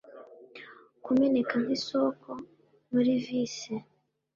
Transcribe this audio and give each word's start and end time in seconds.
kumeneka 1.03 1.53
nk'isoko 1.63 2.29
muri 2.91 3.11
vice 3.25 3.73